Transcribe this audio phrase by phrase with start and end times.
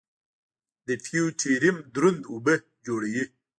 [0.87, 2.53] د فیوټیریم دروند اوبه
[2.85, 3.23] جوړوي.